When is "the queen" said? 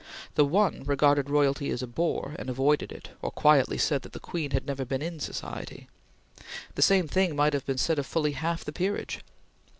4.13-4.49